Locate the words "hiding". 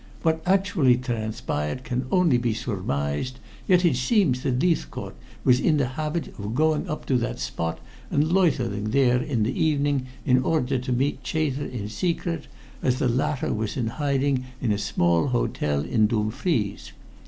13.85-14.45